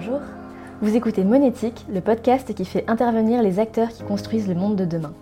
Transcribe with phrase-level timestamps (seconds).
[0.00, 0.20] Bonjour,
[0.80, 4.84] vous écoutez Monétique, le podcast qui fait intervenir les acteurs qui construisent le monde de
[4.84, 5.12] demain.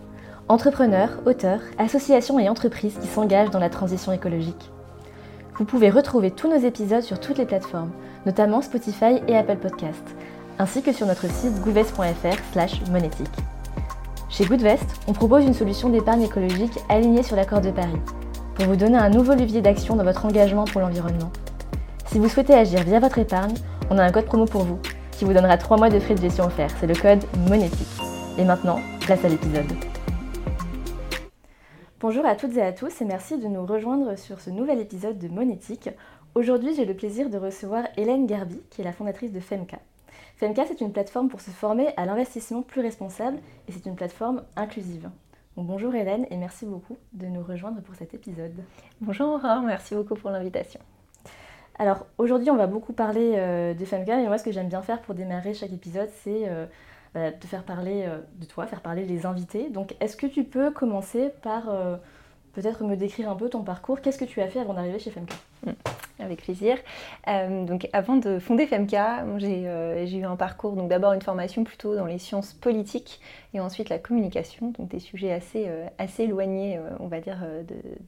[0.49, 4.71] Entrepreneurs, auteurs, associations et entreprises qui s'engagent dans la transition écologique.
[5.55, 7.91] Vous pouvez retrouver tous nos épisodes sur toutes les plateformes,
[8.27, 10.15] notamment Spotify et Apple Podcasts,
[10.59, 13.27] ainsi que sur notre site goodvest.fr monétique.
[14.29, 18.03] Chez Goodvest, on propose une solution d'épargne écologique alignée sur l'accord de Paris,
[18.57, 21.33] pour vous donner un nouveau levier d'action dans votre engagement pour l'environnement.
[22.09, 23.55] Si vous souhaitez agir via votre épargne,
[23.91, 24.79] on a un code promo pour vous,
[25.13, 26.75] qui vous donnera 3 mois de frais de gestion offerts.
[26.81, 27.87] C'est le code monétique.
[28.39, 29.73] Et maintenant, place à l'épisode.
[32.01, 35.19] Bonjour à toutes et à tous et merci de nous rejoindre sur ce nouvel épisode
[35.19, 35.89] de Monétique.
[36.35, 39.79] Aujourd'hui, j'ai le plaisir de recevoir Hélène Garbi, qui est la fondatrice de FEMCA.
[40.37, 44.43] FEMCA, c'est une plateforme pour se former à l'investissement plus responsable et c'est une plateforme
[44.57, 45.09] inclusive.
[45.57, 48.63] bonjour Hélène et merci beaucoup de nous rejoindre pour cet épisode.
[49.01, 50.81] Bonjour Aurore, merci beaucoup pour l'invitation.
[51.79, 54.83] Alors aujourd'hui, on va beaucoup parler euh, de FEMCA et moi, ce que j'aime bien
[54.83, 56.67] faire pour démarrer chaque épisode, c'est euh,
[57.15, 59.69] bah, te faire parler euh, de toi, faire parler les invités.
[59.69, 61.65] Donc, est-ce que tu peux commencer par
[62.55, 64.01] peut-être me décrire un peu ton parcours?
[64.01, 65.35] Qu'est-ce que tu as fait avant d'arriver chez FEMCA
[65.67, 65.71] mmh.
[66.19, 66.79] Avec plaisir.
[67.29, 71.95] Euh, donc, avant de fonder FEMCA, j'ai eu un parcours, donc d'abord une formation plutôt
[71.95, 73.21] dans les sciences politiques
[73.53, 77.39] et ensuite la communication, donc des sujets assez, assez éloignés, on va dire,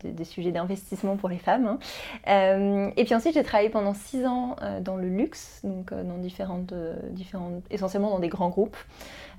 [0.03, 1.79] des sujets d'investissement pour les femmes.
[2.27, 2.91] Hein.
[2.97, 6.75] et puis ensuite, j'ai travaillé pendant six ans dans le luxe, donc dans différentes,
[7.11, 8.77] différentes, essentiellement dans des grands groupes.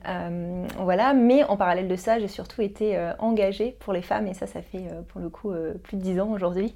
[0.07, 4.27] Euh, voilà, mais en parallèle de ça, j'ai surtout été euh, engagée pour les femmes
[4.27, 5.51] et ça, ça fait euh, pour le coup
[5.83, 6.73] plus de 10 ans aujourd'hui.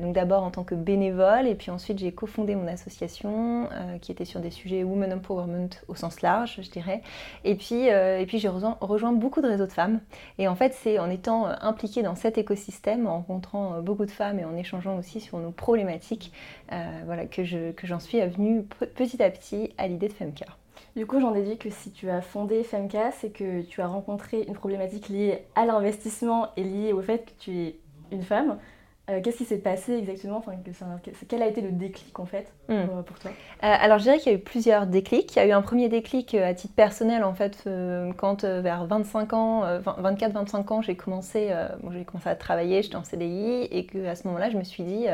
[0.00, 3.68] donc d'abord en tant que bénévole et puis ensuite j'ai cofondé mon association
[4.00, 7.02] qui était sur des sujets Women Empowerment au sens large, je dirais.
[7.44, 7.88] Et puis,
[8.26, 10.00] puis j'ai rejoint, beaucoup de réseaux de femmes.
[10.38, 14.38] Et en fait, c'est en étant impliquée dans cet écosystème, en rencontrant beaucoup de femmes
[14.38, 16.32] et en échangeant aussi sur nos problématiques,
[17.06, 20.46] voilà, que j'en suis venue petit à petit à l'idée de Femca.
[20.96, 24.42] Du coup, j'en déduis que si tu as fondé FEMCA, c'est que tu as rencontré
[24.42, 27.76] une problématique liée à l'investissement et liée au fait que tu es
[28.10, 28.58] une femme.
[29.10, 30.36] Euh, qu'est-ce qui s'est passé exactement?
[30.36, 30.52] Enfin,
[31.28, 33.02] Quel a été le déclic en fait hmm.
[33.06, 33.30] pour, toi?
[33.30, 35.34] Euh, Alors je dirais qu'il y a eu plusieurs déclics.
[35.34, 37.68] Il y a eu un premier déclic euh, à titre personnel en fait
[38.18, 41.50] quand vers 25 ans, 24-25 ans, j'ai commencé,
[41.92, 44.82] j'ai commencé à travailler, j'étais en CDI et que à ce moment-là je me suis
[44.82, 45.06] dit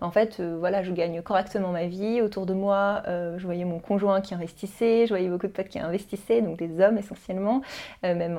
[0.00, 2.20] en fait voilà je gagne correctement ma vie.
[2.20, 5.78] Autour de moi je voyais mon conjoint qui investissait, je voyais beaucoup de potes qui
[5.78, 7.62] investissaient, donc des hommes essentiellement,
[8.02, 8.38] même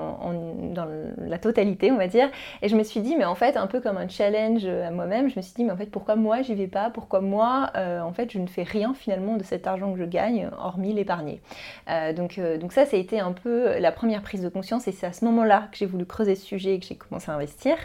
[0.73, 0.87] dans
[1.17, 2.29] la totalité on va dire.
[2.61, 5.29] Et je me suis dit mais en fait un peu comme un challenge à moi-même,
[5.29, 6.89] je me suis dit, mais en fait, pourquoi moi j'y vais pas?
[6.89, 10.03] Pourquoi moi, euh, en fait, je ne fais rien finalement de cet argent que je
[10.03, 11.41] gagne, hormis l'épargner?
[11.89, 14.89] Euh, donc, euh, donc ça, ça a été un peu la première prise de conscience
[14.89, 17.31] et c'est à ce moment-là que j'ai voulu creuser ce sujet et que j'ai commencé
[17.31, 17.77] à investir.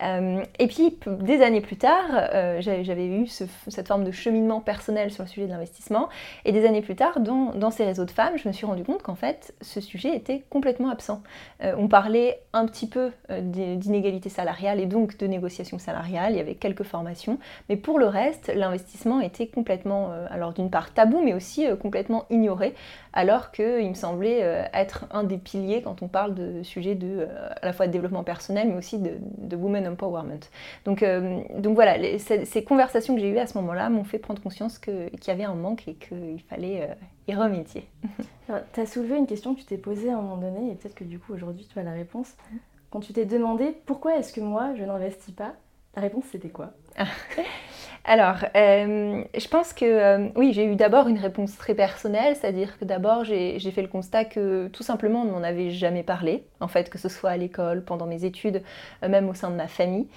[0.00, 2.06] et puis, des années plus tard,
[2.60, 6.08] j'avais eu cette forme de cheminement personnel sur le sujet de l'investissement.
[6.44, 8.82] Et des années plus tard, dans, dans, ces réseaux de femmes, je me suis rendu
[8.82, 11.22] compte qu'en fait, ce sujet était complètement absent.
[11.62, 16.36] on parlait un petit peu d'inégalité salariale et donc de négociation salariale.
[16.54, 17.38] Quelques formations,
[17.68, 21.76] mais pour le reste, l'investissement était complètement, euh, alors d'une part tabou, mais aussi euh,
[21.76, 22.74] complètement ignoré,
[23.12, 27.26] alors qu'il me semblait euh, être un des piliers quand on parle de sujets de,
[27.60, 30.40] à la fois de développement personnel, mais aussi de, de women empowerment.
[30.84, 31.04] Donc,
[31.56, 35.10] donc voilà, ces, conversations que j'ai eues à ce moment-là m'ont fait prendre conscience qu'il
[35.26, 36.88] y avait un manque et qu'il fallait
[37.26, 37.86] y remédier.
[38.72, 40.94] Tu as soulevé une question que tu t'es posée à un moment donné, et peut-être
[40.94, 42.34] que du coup aujourd'hui tu as la réponse.
[42.90, 45.54] Quand tu t'es demandé pourquoi est-ce que moi je n'investis pas,
[45.94, 46.72] la réponse, c'était quoi?
[48.10, 52.78] Alors, euh, je pense que euh, oui, j'ai eu d'abord une réponse très personnelle, c'est-à-dire
[52.78, 56.46] que d'abord j'ai fait le constat que tout simplement on ne m'en avait jamais parlé,
[56.60, 58.62] en fait, que ce soit à l'école, pendant mes études,
[59.02, 60.08] euh, même au sein de ma famille.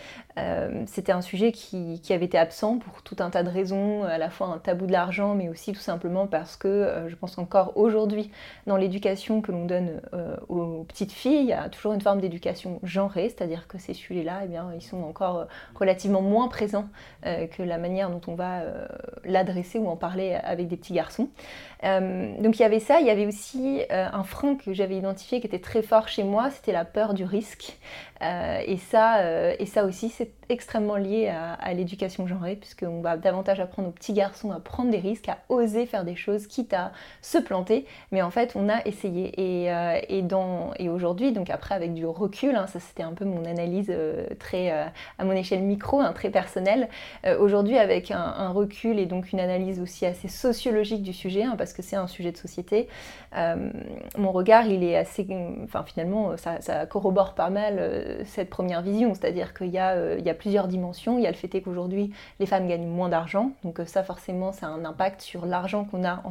[0.85, 4.29] C'était un sujet qui, avait été absent pour tout un tas de raisons, à la
[4.29, 8.31] fois un tabou de l'argent, mais aussi tout simplement parce que je pense encore aujourd'hui,
[8.65, 10.01] dans l'éducation que l'on donne
[10.47, 14.43] aux petites filles, il y a toujours une forme d'éducation genrée, c'est-à-dire que ces sujets-là,
[14.45, 16.87] eh ils sont encore relativement moins présents
[17.23, 18.87] que la manière dont on va euh,
[19.25, 21.29] l'adresser ou en parler avec des petits garçons.
[21.83, 24.97] Euh, donc il y avait ça, il y avait aussi euh, un frein que j'avais
[24.97, 27.77] identifié qui était très fort chez moi, c'était la peur du risque.
[28.21, 29.25] et, ça,
[29.57, 34.13] et ça aussi, c'est extrêmement lié à, l'éducation genrée, puisqu'on va davantage apprendre aux petits
[34.13, 36.91] garçons à prendre des risques, à oser faire des choses, quitte à
[37.23, 37.87] se planter.
[38.11, 39.33] Mais en fait, on a essayé.
[39.41, 39.71] Et,
[40.07, 43.91] et, aujourd'hui, donc après avec du recul, hein, ça c'était un peu mon analyse
[44.37, 46.89] très à mon échelle micro, hein, très personnelle.
[47.39, 51.73] aujourd'hui, avec un, recul et donc une analyse aussi assez sociologique du sujet, hein, parce
[51.73, 52.87] que c'est un sujet de société,
[53.37, 53.69] euh,
[54.17, 55.27] mon regard, il est assez...
[55.63, 60.67] Enfin, finalement, ça, corrobore pas mal euh, cette première vision, c'est-à-dire qu'il y a plusieurs
[60.67, 61.17] dimensions.
[61.17, 63.51] Il y a le fait qu'aujourd'hui, les femmes gagnent moins d'argent.
[63.63, 66.23] Donc ça, forcément, ça a un impact sur l'argent qu'on a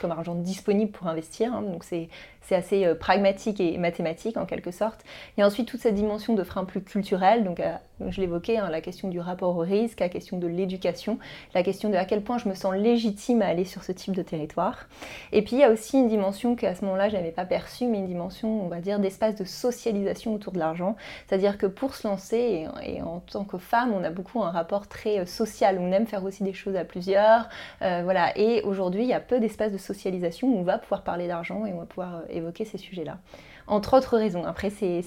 [0.00, 1.52] comme argent disponible pour investir.
[1.54, 1.62] Hein.
[1.62, 2.08] Donc c'est
[2.50, 5.04] assez pragmatique et mathématique en quelque sorte.
[5.36, 7.44] Il y a ensuite toute cette dimension de frein plus culturel.
[7.44, 7.60] Donc
[8.00, 11.18] je l'évoquais, hein, la question du rapport au risque, la question de l'éducation,
[11.54, 14.14] la question de à quel point je me sens légitime à aller sur ce type
[14.14, 14.88] de territoire.
[15.32, 17.86] Et puis il y a aussi une dimension qu'à ce moment-là, je n'avais pas perçue,
[17.86, 20.96] mais une dimension, on va dire, d'espace de socialisation autour de l'argent.
[21.26, 24.88] C'est-à-dire que pour se lancer, et, en tant que femme, on a beaucoup un rapport
[24.88, 27.48] très euh, social, on aime faire aussi des choses à plusieurs.
[27.82, 28.36] Euh, voilà.
[28.38, 31.66] Et aujourd'hui, il y a peu d'espace de socialisation où on va pouvoir parler d'argent
[31.66, 33.18] et on va pouvoir euh, évoquer ces sujets-là
[33.66, 34.44] entre autres raisons.
[34.44, 35.02] Après, c'est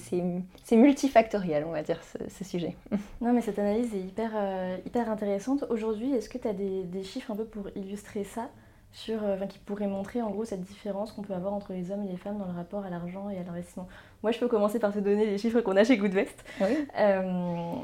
[0.72, 2.76] multifactoriel, on va dire, ce, sujet.
[3.20, 5.64] Non, mais cette analyse est hyper, euh, hyper intéressante.
[5.70, 8.48] Aujourd'hui, est-ce que tu as des, des, chiffres un peu pour illustrer ça
[8.92, 12.02] sur, euh, qui pourraient montrer en gros cette différence qu'on peut avoir entre les hommes
[12.02, 13.88] et les femmes dans le rapport à l'argent et à l'investissement?
[14.22, 16.44] Moi, je peux commencer par te donner les chiffres qu'on a chez Goodvest.
[16.60, 17.22] Euh,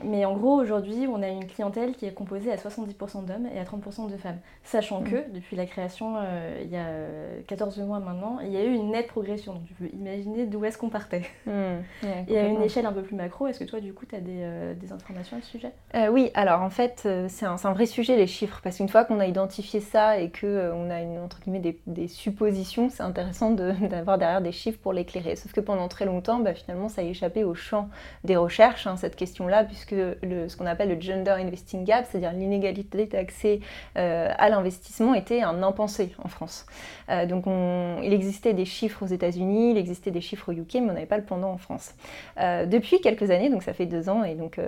[0.05, 3.58] mais en gros, aujourd'hui, on a une clientèle qui est composée à 70% d'hommes et
[3.58, 4.38] à 30% de femmes.
[4.64, 5.05] Sachant mm.
[5.05, 6.17] que, depuis la création,
[6.62, 6.88] il y a
[7.46, 9.54] 14 mois maintenant, il y a eu une nette progression.
[9.54, 11.22] Donc, tu peux imaginer d'où est-ce qu'on partait.
[11.46, 11.50] Mm.
[12.28, 14.20] et à une échelle un peu plus macro, est-ce que toi, du coup, tu as
[14.20, 15.72] des, euh, des, informations à ce sujet?
[16.10, 18.60] Oui, alors en fait, c'est un, un, vrai sujet, les chiffres.
[18.62, 22.08] Parce qu'une fois qu'on a identifié ça et qu'on a une, entre guillemets, des, des
[22.08, 23.50] suppositions, c'est intéressant
[23.90, 25.37] d'avoir derrière des chiffres pour l'éclairer.
[25.37, 27.88] Sauf que pendant très longtemps, bah, finalement, ça a échappé au champ
[28.25, 32.32] des recherches, hein, cette question-là, puisque le, ce qu'on appelle le gender investing gap, c'est-à-dire
[32.32, 33.60] l'inégalité d'accès
[33.96, 36.66] euh, à l'investissement, était un impensé en France.
[37.10, 40.81] Euh, donc, il existait des chiffres aux États-Unis, il existait des chiffres au UK, mais
[40.81, 41.94] on n'avait pas le pendant en France.
[42.41, 44.61] Euh, depuis quelques années, donc ça fait deux ans, et donc,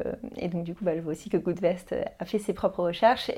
[0.50, 3.30] donc du coup, bah, je vois aussi que Goodvest a fait ses propres recherches.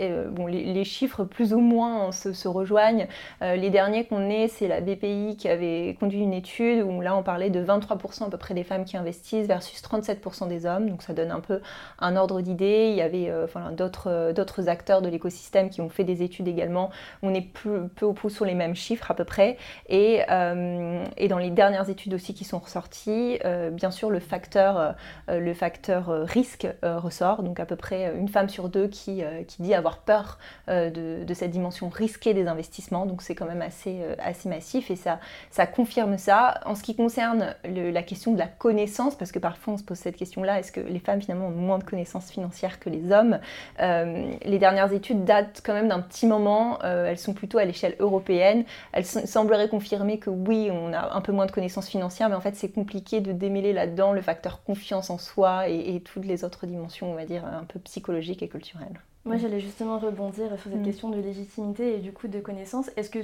[0.48, 3.06] Les, chiffres plus ou moins se, se rejoignent.
[3.40, 7.22] les derniers qu'on ait, c'est la BPI qui avait conduit une étude où là, on
[7.22, 10.88] parlait de 23% à peu près des femmes qui investissent versus 37% des hommes.
[10.88, 11.60] Donc ça donne un peu
[11.98, 12.88] un ordre d'idée.
[12.90, 16.90] Il y avait euh, euh, d'autres acteurs de l'écosystème qui ont fait des études également.
[17.22, 19.56] On est peu, peu ou prou sur les mêmes chiffres à peu près.
[19.88, 23.38] Et, euh, et dans les dernières études aussi qui sont ressorties,
[23.72, 24.94] bien sûr le facteur,
[25.28, 27.42] le facteur risque ressort.
[27.42, 31.34] Donc à peu près une femme sur deux qui, qui dit avoir peur de, de,
[31.34, 33.06] cette dimension risquée des investissements.
[33.06, 35.20] Donc c'est quand même assez, assez massif et ça,
[35.50, 36.60] ça confirme ça.
[36.64, 39.98] En ce qui concerne la question de la connaissance, parce que parfois on se pose
[39.98, 43.38] cette question-là, est-ce que les femmes finalement ont moins de connaissances financières que les hommes
[43.80, 47.64] euh, Les dernières études datent quand même d'un petit moment, euh, elles sont plutôt à
[47.64, 48.64] l'échelle européenne.
[49.04, 52.56] Sembleraient confirmer que oui, on a un peu moins de connaissances financières, mais en fait
[52.56, 57.10] c'est compliqué de démêler là-dedans le facteur confiance en soi et, toutes les autres dimensions,
[57.10, 59.00] on va dire, un peu psychologiques et culturelles.
[59.24, 60.84] Moi j'allais justement rebondir sur cette mm.
[60.84, 62.90] question de légitimité et du coup de connaissance.
[62.96, 63.20] Est-ce que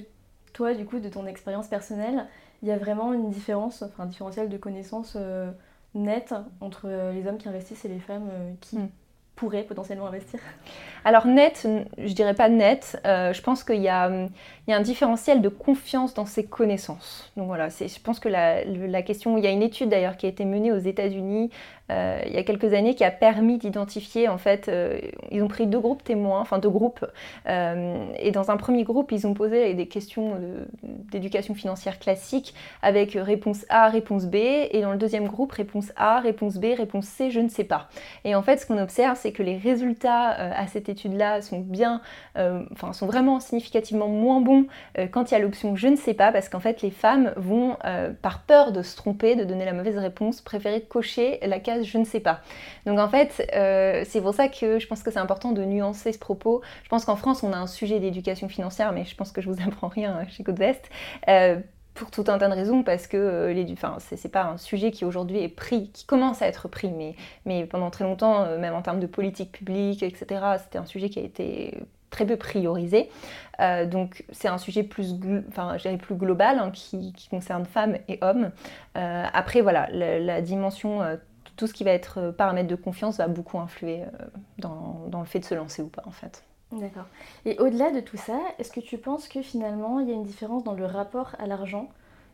[0.57, 2.27] toi, du coup, de ton expérience personnelle,
[2.63, 5.51] il y a vraiment une différence, enfin un différentiel de connaissances euh,
[5.95, 8.89] net entre euh, les hommes qui investissent et les femmes euh, qui mm.
[9.37, 10.41] Pourraient potentiellement investir
[11.05, 11.69] Alors net,
[11.99, 12.99] je dirais pas net.
[13.05, 14.11] je pense qu'il il y a
[14.77, 17.31] un différentiel de confiance dans ses connaissances.
[17.37, 20.29] Donc voilà, je pense que la, question, il y a une étude d'ailleurs qui a
[20.29, 21.51] été menée aux États-Unis
[21.91, 24.99] euh, il y a quelques années qui a permis d'identifier, en fait, euh,
[25.31, 27.05] ils ont pris deux groupes témoins, enfin deux groupes,
[27.49, 30.41] euh, et dans un premier groupe, ils ont posé des questions
[30.83, 36.21] d'éducation financière classique avec réponse A, réponse B, et dans le deuxième groupe, réponse A,
[36.21, 37.89] réponse B, réponse C, je ne sais pas.
[38.25, 42.01] Et en fait, ce qu'on observe, c'est que les résultats à cette étude-là sont bien,
[42.35, 44.67] enfin, sont vraiment significativement moins bons
[44.99, 47.33] euh, quand il y a l'option je ne sais pas, parce qu'en fait les femmes
[47.37, 51.61] vont, euh, par peur de se tromper, de donner la mauvaise réponse, préférer cocher la
[51.61, 52.41] case je ne sais pas.
[52.87, 56.13] Donc en fait, euh, c'est pour ça que je pense que c'est important de nuancer
[56.13, 56.63] ce propos.
[56.85, 59.51] Je pense qu'en France, on a un sujet d'éducation financière, mais je pense que je
[59.51, 60.89] vous apprends rien chez Côte-Vest
[61.97, 65.05] pour tout un tas de raisons, parce que les, enfin, c'est pas un sujet qui
[65.05, 68.83] aujourd'hui est pris, qui commence à être pris, mais, mais pendant très longtemps, même en
[68.83, 70.27] termes de politique publique, etc.,
[70.63, 71.79] c'était un sujet qui a été
[72.11, 73.11] très peu priorisé.
[73.61, 75.15] Euh, donc c'est un sujet plus,
[76.01, 78.51] plus global hein, qui, concerne femmes et hommes.
[78.97, 81.17] Euh, après voilà, la, dimension, euh,
[81.57, 84.05] tout ce qui va être paramètre de confiance va beaucoup influer
[84.59, 86.45] dans, dans, le fait de se lancer ou pas en fait.
[86.73, 87.07] D'accord.
[87.45, 90.25] Et au-delà de tout ça, est-ce que tu penses que finalement il y a une
[90.25, 91.89] différence dans le rapport à l'argent?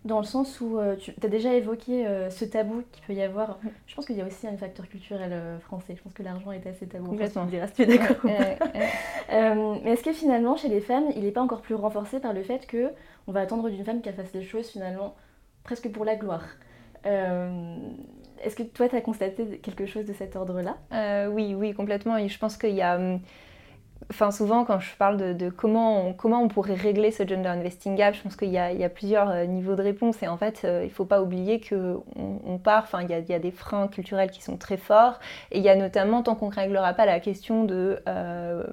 [0.05, 3.23] Dans le sens où euh, tu as déjà évoqué euh, ce tabou qu'il peut y
[3.23, 3.61] avoir.
[3.87, 5.95] Je pense qu'il y a aussi un facteur culturel euh, français.
[5.97, 7.11] Je pense que l'argent est assez tabou.
[7.11, 7.47] Complètement.
[7.47, 8.17] tu es d'accord.
[8.25, 12.43] mais est-ce que finalement, chez les femmes, il n'est pas encore plus renforcé par le
[12.43, 12.91] fait que
[13.29, 15.15] on va attendre d'une femme qu'elle fasse les choses finalement
[15.63, 16.47] presque pour la gloire?
[17.05, 21.29] Est-ce que toi, tu as constaté quelque chose de cet ordre-là?
[21.29, 22.17] Oui, oui, complètement.
[22.17, 23.21] Et je pense qu'il y a hum,
[24.11, 27.97] Enfin, souvent, quand je parle de, comment, on, comment on pourrait régler ce gender investing
[27.97, 30.23] gap, je pense qu'il y, a plusieurs euh, niveaux de réponse.
[30.23, 33.15] Et en fait, euh, il ne faut pas oublier qu'on on part, enfin, il y,
[33.15, 35.21] a, il y, a, des freins culturels qui sont très forts.
[35.51, 38.65] Et il y a notamment, tant qu'on ne réglera pas la question de euh,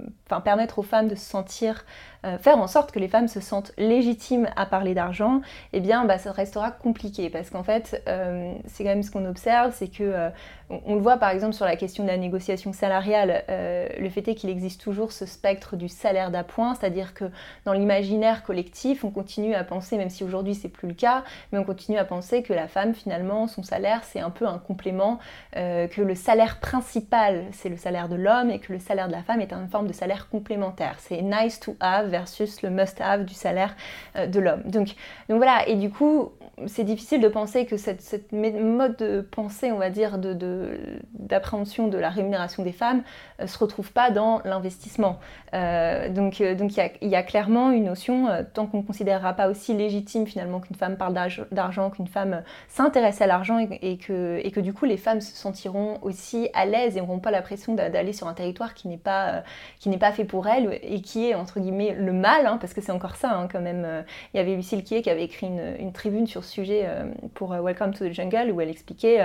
[0.44, 1.86] permettre aux femmes de se sentir
[2.26, 6.04] euh, faire en sorte que les femmes se sentent légitimes à parler d'argent, eh bien
[6.04, 9.88] bah, ça restera compliqué parce qu'en fait euh, c'est quand même ce qu'on observe, c'est
[9.88, 10.30] que euh,
[10.70, 14.36] on, le voit par exemple sur la question de la négociation salariale, le fait est
[14.36, 17.26] qu'il existe toujours ce spectre du salaire d'appoint, c'est-à-dire que
[17.66, 21.58] dans l'imaginaire collectif, on continue à penser, même si aujourd'hui c'est plus le cas, mais
[21.58, 25.18] on continue à penser que la femme finalement son salaire c'est un peu un complément,
[25.54, 29.24] que le salaire principal c'est le salaire de l'homme et que le salaire de la
[29.24, 30.98] femme est une forme de salaire complémentaire.
[31.00, 33.76] C'est nice to have versus le must-have du salaire
[34.16, 34.64] euh, de l'homme.
[34.66, 34.96] Donc,
[35.30, 36.32] donc voilà, et du coup,
[36.68, 42.10] c'est difficile de penser que cette, mode de pensée, on va dire, d'appréhension de, la
[42.10, 43.04] rémunération des femmes
[43.42, 45.20] euh, se retrouve pas dans l'investissement.
[45.54, 49.74] Euh, donc donc il y, a clairement une notion, tant qu'on ne considérera pas aussi
[49.74, 51.14] légitime finalement qu'une femme parle
[51.52, 55.36] d'argent, qu'une femme s'intéresse à l'argent et, que, et que du coup les femmes se
[55.36, 58.98] sentiront aussi à l'aise et n'auront pas la pression d'aller sur un territoire qui n'est
[58.98, 59.44] pas,
[59.80, 62.82] qui pas fait pour elles et qui est entre guillemets le mal, hein, parce que
[62.82, 63.84] c'est encore ça hein, quand même.
[63.86, 64.02] Euh,
[64.34, 67.62] il y avait Lucille qui avait écrit une, tribune sur ce sujet euh, pour euh,
[67.62, 69.22] Welcome to the Jungle où elle expliquait,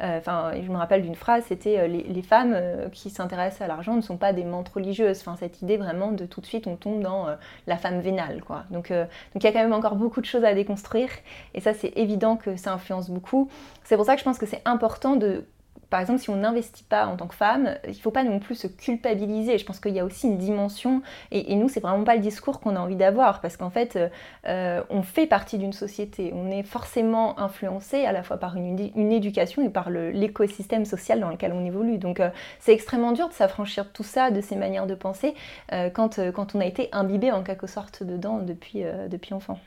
[0.00, 2.56] enfin je me rappelle d'une phrase, c'était les, femmes
[2.92, 5.20] qui s'intéressent à l'argent ne sont pas des mentes religieuses.
[5.20, 7.28] Enfin cette idée vraiment de tout de suite on tombe dans
[7.66, 8.64] la femme vénale quoi.
[8.70, 11.10] Donc donc il y a quand même encore beaucoup de choses à déconstruire
[11.54, 13.48] et ça c'est évident que ça influence beaucoup.
[13.84, 15.44] C'est pour ça que je pense que c'est important de
[15.90, 18.40] par exemple, si on n'investit pas en tant que femme, il ne faut pas non
[18.40, 19.56] plus se culpabiliser.
[19.58, 22.60] Je pense qu'il y a aussi une dimension, et, nous, c'est vraiment pas le discours
[22.60, 23.98] qu'on a envie d'avoir, parce qu'en fait,
[24.46, 26.32] euh, on fait partie d'une société.
[26.34, 28.78] On est forcément influencé à la fois par une,
[29.12, 31.98] éducation et par l'écosystème social dans lequel on évolue.
[31.98, 35.34] Donc, euh, c'est extrêmement dur de s'affranchir de tout ça, de ces manières de penser,
[35.72, 39.58] euh, quand, quand on a été imbibé en quelque sorte dedans depuis, depuis enfant.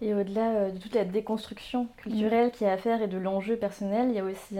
[0.00, 3.56] Et au-delà de toute la déconstruction culturelle qu'il y a à faire et de l'enjeu
[3.56, 4.58] personnel, il y a aussi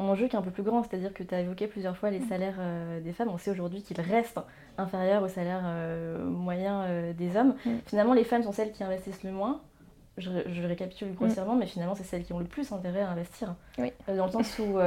[0.00, 2.10] un enjeu qui est un peu plus grand, c'est-à-dire que tu as évoqué plusieurs fois
[2.10, 2.28] les mm.
[2.28, 3.28] salaires euh, des femmes.
[3.28, 4.40] On sait aujourd'hui qu'ils restent
[4.78, 7.54] inférieurs au salaire euh, moyen euh, des hommes.
[7.64, 7.70] Mm.
[7.86, 9.60] Finalement, les femmes sont celles qui investissent le moins.
[10.16, 11.58] Je, récapitule grossièrement, mm.
[11.58, 13.54] mais finalement, c'est celles qui ont le plus intérêt à investir.
[14.08, 14.78] dans le sens où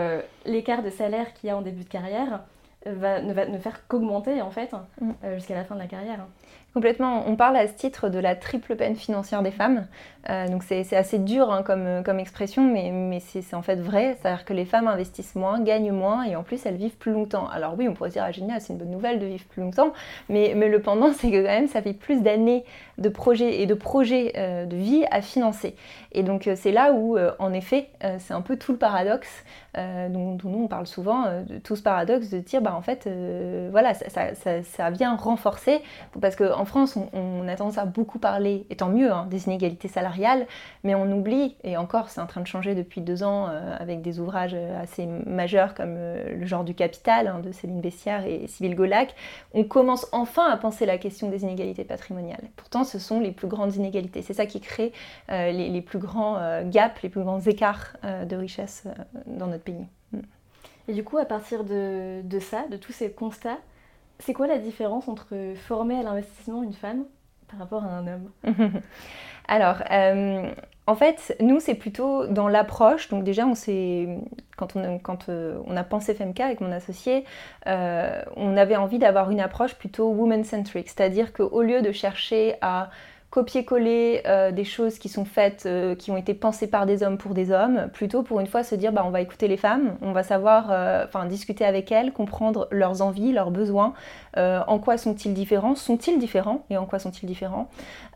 [0.46, 2.44] l'écart de salaire qu'il y a en début de carrière
[2.86, 4.72] va, ne va ne faire qu'augmenter en fait
[5.36, 6.28] jusqu'à la fin de la carrière.
[6.74, 7.24] Complètement.
[7.28, 9.86] On parle à ce titre de la triple peine financière des femmes.
[10.30, 14.18] Euh, donc c'est assez dur hein, comme, comme, expression, mais, c'est en fait vrai.
[14.20, 17.48] C'est-à-dire que les femmes investissent moins, gagnent moins et en plus elles vivent plus longtemps.
[17.50, 19.94] Alors oui, on pourrait dire, ah, génial, c'est une bonne nouvelle de vivre plus longtemps,
[20.30, 22.64] mais, le pendant, c'est que quand même, ça fait plus d'années
[22.98, 25.76] de projets et de projets euh, de vie à financer.
[26.14, 27.90] Et donc euh, c'est là où, en effet,
[28.20, 29.44] c'est un peu tout le paradoxe
[29.76, 31.26] dont, nous on parle souvent,
[31.64, 33.10] tout ce paradoxe de dire, bah en fait,
[33.72, 35.82] voilà, ça, ça, ça, vient renforcer,
[36.22, 39.48] parce que en France, on, a tendance à beaucoup parler, et tant mieux, hein, des
[39.48, 40.48] inégalités salariales,
[40.86, 44.02] mais on oublie, et encore c'est en train de changer depuis deux ans euh, avec
[44.02, 48.48] des ouvrages assez majeurs comme euh, Le genre du capital hein, de Céline Bessière et
[48.48, 49.14] Sybille Golac,
[49.54, 52.48] on commence enfin à penser la question des inégalités patrimoniales.
[52.56, 54.22] Pourtant, ce sont les plus grandes inégalités.
[54.22, 54.94] C'est ça qui crée
[55.32, 58.86] euh, les, plus grands gaps, les plus grands écarts de richesse
[59.28, 59.86] dans notre pays.
[60.88, 63.58] Et du coup, à partir de ça, de tous ces constats,
[64.26, 67.06] c'est quoi la différence entre former à l'investissement une femme
[67.50, 68.32] par rapport à un homme
[69.48, 70.50] Alors, euh,
[70.88, 73.10] en fait, nous, c'est plutôt dans l'approche.
[73.10, 73.54] Donc déjà, on
[74.56, 77.26] quand, on, quand euh, on a pensé FMK avec mon associé,
[77.68, 80.88] euh, on avait envie d'avoir une approche plutôt woman-centric.
[80.88, 82.90] C'est-à-dire qu'au lieu de chercher à
[83.34, 87.18] copier-coller euh, des choses qui sont faites, euh, qui ont été pensées par des hommes
[87.18, 89.96] pour des hommes, plutôt pour une fois se dire bah, on va écouter les femmes,
[90.04, 93.94] on va savoir, euh, enfin discuter avec elles, comprendre leurs envies, leurs besoins,
[94.36, 97.70] en quoi sont-ils différents, sont-ils différents et en quoi sont-ils différents,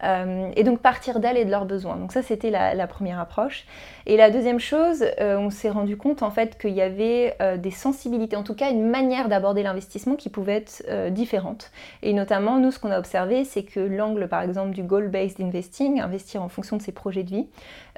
[0.03, 1.95] et donc partir d'elles et de leurs besoins.
[1.95, 3.65] Donc ça c'était la, la, première approche.
[4.07, 8.35] Et la deuxième chose, on s'est rendu compte en fait qu'il y avait des sensibilités,
[8.35, 11.69] en tout cas une manière d'aborder l'investissement qui pouvait être différente.
[12.01, 15.39] Et notamment nous ce qu'on a observé c'est que l'angle par exemple du goal based
[15.39, 17.47] investing, investir en fonction de ses projets de vie.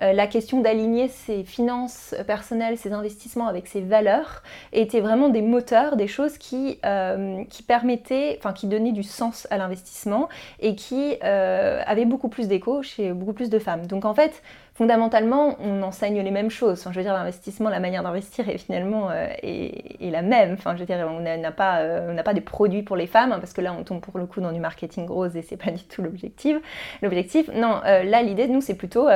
[0.01, 5.41] Euh, la question d'aligner ses finances personnelles, ses investissements avec ses valeurs était vraiment des
[5.41, 10.75] moteurs, des choses qui, euh, qui permettaient, enfin qui donnaient du sens à l'investissement et
[10.75, 13.85] qui euh, avaient beaucoup plus d'écho chez beaucoup plus de femmes.
[13.87, 14.41] Donc en fait,
[14.79, 16.87] fondamentalement, on enseigne les mêmes choses.
[16.89, 20.53] je veux dire, l'investissement, la manière d'investir est finalement est, la même.
[20.53, 23.39] Enfin, je veux dire, on n'a pas, on pas des produits pour les femmes, hein,
[23.41, 25.71] parce que là, on tombe pour le coup dans du marketing rose et c'est pas
[25.71, 26.55] du tout l'objectif.
[27.01, 29.09] L'objectif, non, là, l'idée de nous, c'est plutôt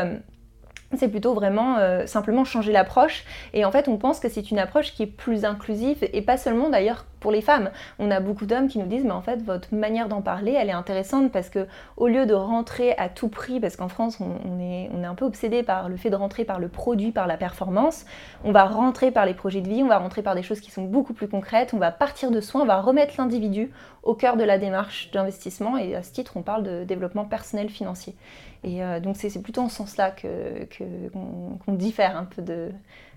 [0.98, 3.24] c'est plutôt vraiment simplement changer l'approche.
[3.54, 6.38] Et en fait, on pense que c'est une approche qui est plus inclusive et pas
[6.38, 7.72] seulement d'ailleurs pour les femmes.
[8.00, 10.68] On a beaucoup d'hommes qui nous disent, mais en fait, votre manière d'en parler, elle
[10.68, 14.60] est intéressante parce que au lieu de rentrer à tout prix, parce qu'en France, on,
[14.60, 17.26] est, on est un peu obsédé par le fait de rentrer par le produit, par
[17.26, 18.06] la performance,
[18.44, 20.70] on va rentrer par les projets de vie, on va rentrer par des choses qui
[20.70, 23.72] sont beaucoup plus concrètes, on va partir de soi, on va remettre l'individu
[24.04, 27.70] au cœur de la démarche d'investissement et à ce titre, on parle de développement personnel
[27.70, 28.16] financier.
[28.64, 32.72] Et euh, donc c'est plutôt en ce sens-là qu'on que, diffère un peu de,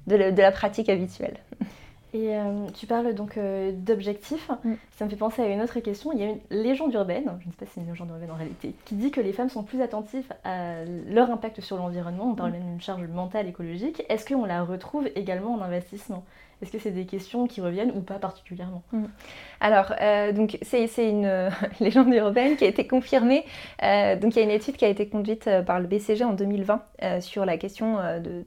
[0.06, 1.38] de, la pratique habituelle.
[2.14, 4.50] Et euh, tu parles donc euh, d'objectifs.
[4.64, 4.74] Mm.
[4.92, 6.12] Ça me fait penser à une autre question.
[6.12, 8.30] Il y a une légende urbaine, je ne sais pas si c'est une légende urbaine
[8.30, 12.30] en réalité, qui dit que les femmes sont plus attentives à leur impact sur l'environnement.
[12.30, 12.54] On parle mm.
[12.54, 14.02] même d'une charge mentale écologique.
[14.08, 16.24] Est-ce qu'on la retrouve également en investissement?
[16.62, 18.82] Est-ce que c'est des questions qui reviennent ou pas particulièrement?
[18.92, 19.04] Mm.
[19.60, 23.44] Alors, euh, donc c'est une légende urbaine qui a été confirmée.
[23.80, 26.82] donc il y a une étude qui a été conduite par le BCG en 2020
[27.20, 28.44] sur la question de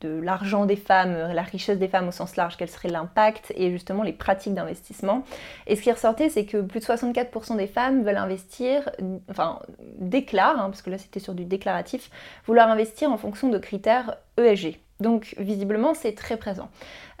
[0.00, 3.70] de l'argent des femmes, la richesse des femmes au sens large, quel serait l'impact et
[3.70, 5.24] justement les pratiques d'investissement.
[5.66, 8.90] Et ce qui ressortait, c'est que plus de 64% des femmes veulent investir,
[9.30, 9.60] enfin
[9.98, 12.10] déclarent, hein, parce que là c'était sur du déclaratif,
[12.46, 14.78] vouloir investir en fonction de critères ESG.
[15.00, 16.68] Donc visiblement c'est très présent.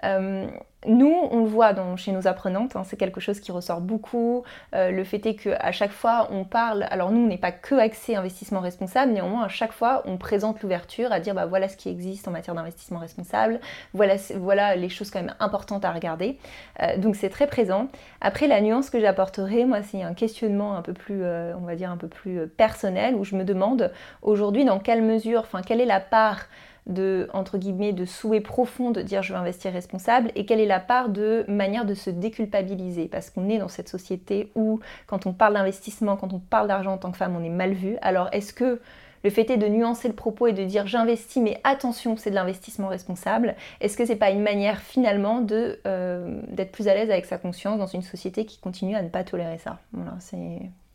[0.04, 0.46] Euh,
[0.86, 4.44] nous, on le voit chez nos apprenantes, hein, c'est quelque chose qui ressort beaucoup.
[4.74, 7.74] Euh, le fait est qu'à chaque fois, on parle, alors nous, on n'est pas que
[7.74, 11.76] axé investissement responsable, néanmoins, à chaque fois, on présente l'ouverture à dire bah, voilà ce
[11.76, 13.58] qui existe en matière d'investissement responsable,
[13.94, 16.38] voilà, les choses quand même importantes à regarder.
[16.82, 17.88] Euh, donc c'est très présent.
[18.20, 21.90] Après, la nuance que j'apporterai, moi, c'est un questionnement un peu plus, on va dire,
[21.90, 23.92] un peu plus personnel, où je me demande
[24.22, 26.46] aujourd'hui dans quelle mesure, enfin, quelle est la part
[26.86, 30.66] de, entre guillemets, de souhait profond de dire je veux investir responsable et quelle est
[30.66, 35.26] la part de manière de se déculpabiliser parce qu'on est dans cette société où quand
[35.26, 37.96] on parle d'investissement, quand on parle d'argent en tant que femme, on est mal vu.
[38.02, 38.80] Alors est-ce que
[39.24, 42.36] le fait est de nuancer le propos et de dire j'investis, mais attention, c'est de
[42.36, 43.56] l'investissement responsable.
[43.80, 47.36] Est-ce que c'est pas une manière finalement de euh, d'être plus à l'aise avec sa
[47.36, 49.80] conscience dans une société qui continue à ne pas tolérer ça?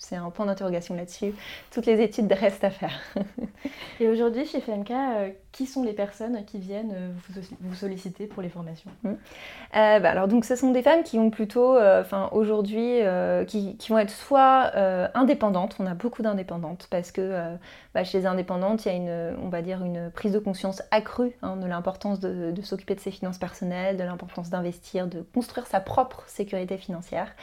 [0.01, 1.33] C'est un point d'interrogation là-dessus.
[1.69, 2.99] Toutes les études restent à faire.
[3.99, 7.11] Et aujourd'hui, chez FMK, euh, qui sont les personnes qui viennent euh,
[7.59, 8.89] vous, solliciter pour les formations?
[9.03, 9.09] Mmh.
[9.09, 12.99] euh, bah, Alors, donc, ce sont des femmes qui ont plutôt, enfin, aujourd'hui,
[13.47, 14.71] qui, vont être soit
[15.13, 15.75] indépendantes.
[15.79, 17.55] On a beaucoup d'indépendantes parce que
[17.93, 20.81] bah, chez les indépendantes, il y a une, on va dire, une prise de conscience
[20.89, 25.21] accrue hein, de l'importance de, de s'occuper de ses finances personnelles, de l'importance d'investir, de
[25.33, 27.35] construire sa propre sécurité financière.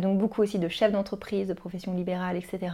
[0.00, 2.72] donc, beaucoup aussi de chefs d'entreprise, de professions libérale, etc.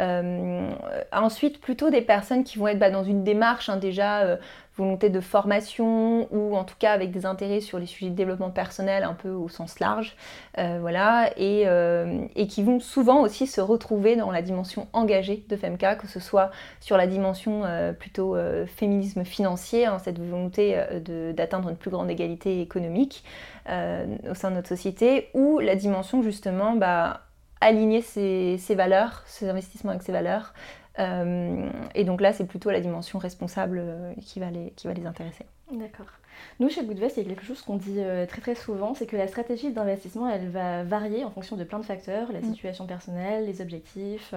[0.00, 0.70] Euh,
[1.12, 4.36] ensuite, plutôt des personnes qui vont être bah, dans une démarche hein, déjà euh,
[4.76, 8.50] volonté de formation ou en tout cas avec des intérêts sur les sujets de développement
[8.50, 10.16] personnel un peu au sens large,
[10.58, 11.66] euh, voilà, et,
[12.36, 16.20] et, qui vont souvent aussi se retrouver dans la dimension engagée de FEMCA, que ce
[16.20, 17.64] soit sur la dimension
[17.98, 18.36] plutôt
[18.68, 20.80] féminisme financier, hein, cette volonté
[21.34, 23.24] d'atteindre une plus grande égalité économique
[23.66, 27.22] au sein de notre société, ou la dimension justement bah,
[27.60, 30.54] aligner ses, valeurs, ses investissements avec ses valeurs.
[30.98, 34.94] Euh, et donc là, c'est plutôt la dimension responsable euh, qui, va les, qui va
[34.94, 35.46] les intéresser.
[35.72, 36.06] D'accord.
[36.60, 39.06] Nous, chez Goodvest, il y a quelque chose qu'on dit euh, très très souvent, c'est
[39.06, 42.44] que la stratégie d'investissement, elle va varier en fonction de plein de facteurs, la mm.
[42.44, 44.34] situation personnelle, les objectifs,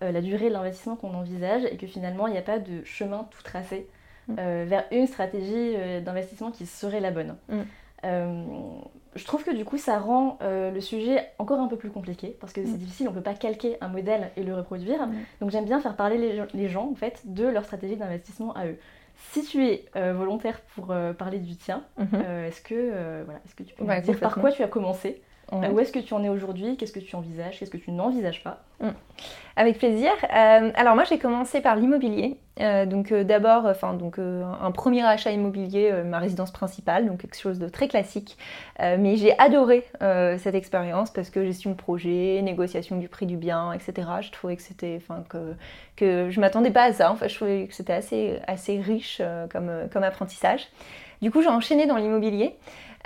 [0.00, 3.26] la durée de l'investissement qu'on envisage, et que finalement, il n'y a pas de chemin
[3.30, 3.86] tout tracé
[4.28, 4.34] mm.
[4.34, 7.36] vers une stratégie d'investissement qui serait la bonne.
[7.48, 7.62] Mm
[9.16, 12.36] je trouve que du coup ça rend euh, le sujet encore un peu plus compliqué
[12.40, 12.76] parce que c'est mm.
[12.76, 15.06] difficile, on ne peut pas calquer un modèle et le reproduire.
[15.06, 15.14] Mm.
[15.40, 18.76] Donc j'aime bien faire parler les, gens en fait de leur stratégie d'investissement à eux.
[19.32, 22.44] Si tu es euh, volontaire pour euh, parler du tien, mm-hmm.
[22.46, 25.22] est-ce que, voilà, est que tu peux me dire par quoi tu as commencé?
[25.52, 26.76] Où est-ce que tu en es aujourd'hui?
[26.76, 27.58] Qu'est-ce que tu envisages?
[27.58, 28.64] Qu'est-ce que tu n'envisages pas?
[28.80, 28.88] Mm.
[29.54, 30.10] Avec plaisir.
[30.24, 32.36] Euh, alors moi j'ai commencé par l'immobilier.
[32.60, 37.38] Euh, donc euh, d'abord, enfin donc un premier achat immobilier, ma résidence principale, donc quelque
[37.38, 38.36] chose de très classique.
[38.80, 39.84] mais j'ai adoré
[40.38, 44.08] cette expérience parce que gestion de projet, négociation du prix du bien, etc.
[44.20, 45.54] Je trouvais que c'était, enfin que
[45.94, 47.12] que je m'attendais pas à ça.
[47.12, 50.68] En fait, je trouvais que c'était assez assez riche comme comme apprentissage.
[51.22, 52.56] Du coup, j'ai enchaîné dans l'immobilier.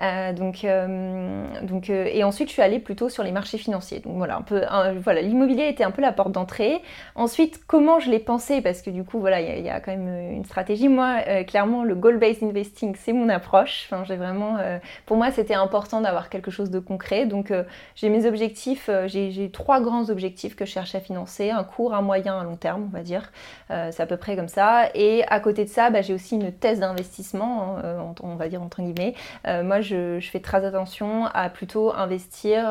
[0.03, 4.01] Euh, donc, euh, donc, euh, et ensuite, je suis allée plutôt sur les marchés financiers.
[4.01, 4.63] Donc voilà, un peu,
[5.03, 6.81] voilà, l'immobilier était un peu la porte d'entrée.
[7.15, 8.63] Ensuite, comment je l'ai pensé?
[8.63, 10.89] Parce que du coup, voilà, il y, a quand même une stratégie.
[10.89, 13.87] Moi, clairement, le goal-based investing, c'est mon approche.
[13.87, 14.59] Enfin, j'ai vraiment,
[15.07, 17.27] pour moi, c'était important d'avoir quelque chose de concret.
[17.27, 17.53] Donc,
[17.95, 18.89] j'ai mes objectifs.
[19.07, 22.57] j'ai trois grands objectifs que je cherche à financer un court, un moyen, un long
[22.57, 23.31] terme, on va dire.
[23.69, 24.89] c'est à peu près comme ça.
[24.95, 28.63] Et à côté de ça, bah, j'ai aussi une thèse d'investissement, hein, on va dire
[28.63, 29.15] entre guillemets.
[29.45, 32.65] moi, je je, fais très attention à plutôt investir,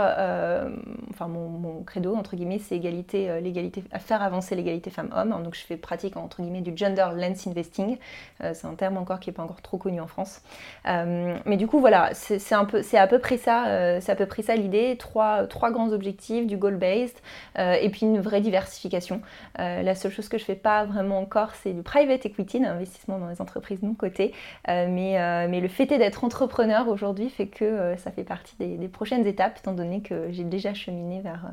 [1.09, 5.29] enfin mon, credo entre guillemets, c'est égalité, l'égalité, à faire avancer l'égalité femmes-hommes.
[5.43, 7.97] Donc je fais pratique entre guillemets du gender lens investing.
[8.39, 10.41] c'est un terme encore qui n'est pas encore trop connu en France.
[10.85, 14.25] mais du coup voilà, c'est un peu, c'est à peu près ça, c'est à peu
[14.25, 14.95] près ça l'idée.
[14.97, 17.17] Trois, trois grands objectifs, du goal-based
[17.57, 19.21] et puis une vraie diversification.
[19.57, 23.27] la seule chose que je fais pas vraiment encore, c'est du private equity, l'investissement dans
[23.27, 24.33] les entreprises non cotées.
[24.67, 28.55] Euh, mais, euh, mais, le fait d'être entrepreneur aujourd'hui fait que euh, ça fait partie
[28.57, 31.51] des, prochaines étapes, étant donné que j'ai déjà cheminé vers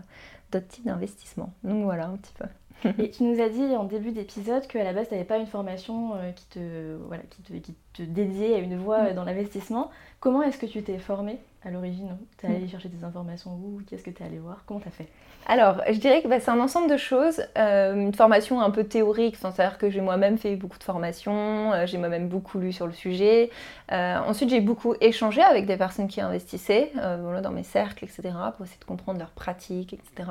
[0.53, 1.53] d'autres types d'investissements.
[1.65, 2.47] Donc voilà un petit peu.
[3.03, 5.47] Et tu nous as dit en début d'épisode qu'à la base, tu n'avais pas une
[5.47, 9.15] formation qui, te, voilà, qui, te, qui te dédiait à une voie mm.
[9.15, 9.91] dans l'investissement.
[10.21, 11.39] Comment est-ce que tu t'es formée?
[11.65, 12.69] À l'origine Tu es allé mm.
[12.69, 15.09] chercher des informations où Qu'est-ce que tu es allé voir Comment tu as fait?
[15.49, 17.41] Alors, je dirais que bah, c'est un ensemble de choses.
[17.57, 21.87] Euh, une formation un peu théorique, c'est-à-dire que j'ai moi-même fait beaucoup de formations, euh,
[21.87, 23.51] j'ai moi-même beaucoup lu sur le sujet.
[23.93, 28.67] Euh, ensuite, j'ai beaucoup échangé avec des personnes qui investissaient dans mes cercles, etc., pour
[28.67, 30.29] essayer de comprendre leurs pratiques, etc.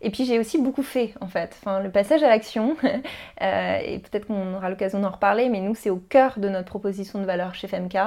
[0.00, 1.54] Et puis, j'ai aussi beaucoup fait, en fait.
[1.60, 2.74] Enfin, le passage à l'action,
[3.40, 7.20] et peut-être qu'on aura l'occasion d'en reparler, mais nous, c'est au cœur de notre proposition
[7.20, 7.98] de valeur chez FMK.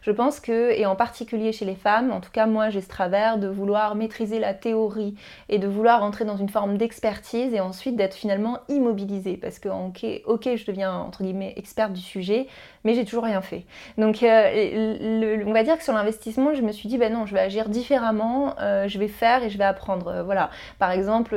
[0.00, 2.88] Je pense que, et en particulier chez les femmes, en tout cas, moi, j'ai ce
[2.88, 5.14] travers de vouloir maîtriser la théorie
[5.48, 9.68] et de vouloir entrer dans une forme d'expertise et ensuite d'être finalement immobilisée parce que
[9.68, 12.46] ok, ok je deviens entre guillemets experte du sujet
[12.86, 13.64] mais j'ai toujours rien fait.
[13.98, 17.34] Donc euh, on va dire que sur l'investissement je me suis dit ben non je
[17.34, 20.08] vais agir différemment, euh, je vais faire et je vais apprendre.
[20.08, 20.50] Euh, voilà.
[20.78, 21.36] Par exemple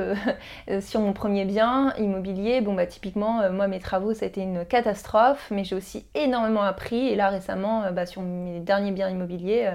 [0.79, 4.63] sur mon premier bien immobilier, bon bah typiquement moi mes travaux ça a été une
[4.65, 9.71] catastrophe mais j'ai aussi énormément appris et là récemment bah, sur mes derniers biens immobiliers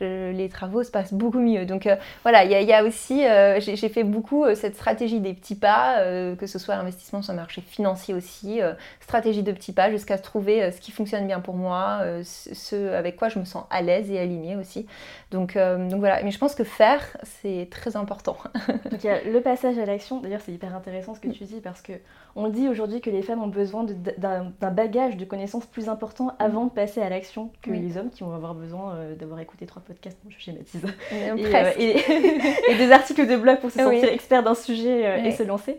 [0.00, 1.66] les travaux se passent beaucoup mieux.
[1.66, 5.34] Donc euh, voilà, il y, a aussi, euh, j'ai fait beaucoup euh, cette stratégie des
[5.34, 5.96] petits pas,
[6.38, 8.60] que ce soit l'investissement sur le marché financier aussi,
[9.00, 13.28] stratégie de petits pas jusqu'à trouver ce qui fonctionne bien pour moi, ce avec quoi
[13.28, 14.86] je me sens à l'aise et alignée aussi.
[15.30, 18.36] Donc, donc voilà, mais je pense que faire, c'est très important.
[18.90, 21.44] donc il y a le passage à l'action, d'ailleurs c'est hyper intéressant ce que tu
[21.44, 21.92] dis parce que
[22.36, 23.84] on dit aujourd'hui que les femmes ont besoin
[24.18, 28.22] d'un bagage de connaissances plus important avant de passer à l'action que les hommes qui
[28.22, 30.82] vont avoir besoin d'avoir écouté trois podcast, je schématise.
[31.12, 31.96] Euh, et,
[32.70, 35.78] et, des articles de blog pour se sentir expert d'un sujet euh, et se lancer.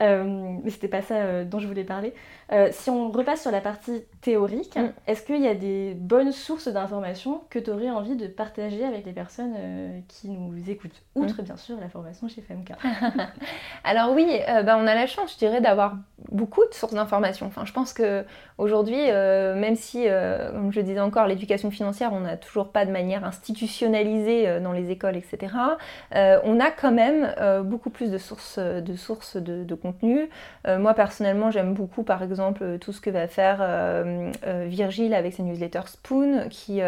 [0.00, 2.14] Euh, mais c'était pas ça dont je voulais parler.
[2.70, 4.92] si on repasse sur la partie théorique, mm.
[5.06, 9.04] est-ce qu'il y a des bonnes sources d'informations que tu aurais envie de partager avec
[9.04, 9.54] les personnes
[10.08, 11.02] qui nous écoutent?
[11.14, 11.44] Outre, mm.
[11.44, 12.72] bien sûr, la formation chez FMK.
[13.84, 15.96] Alors oui, ben, on a la chance, je dirais, d'avoir
[16.30, 17.46] beaucoup de sources d'informations.
[17.46, 20.06] Enfin, je pense qu'aujourd'hui, même si,
[20.52, 24.60] comme je disais encore, l'éducation financière, on n'a toujours pas de manière institutionnelle institutionnalisé euh,
[24.60, 25.52] dans les écoles, etc.,
[26.14, 30.28] euh, on a quand même euh, beaucoup plus de sources de, sources de, contenu.
[30.66, 33.64] moi, personnellement, j'aime beaucoup, par exemple, tout ce que va faire
[34.66, 36.80] Virgile avec ses newsletters Spoon, qui,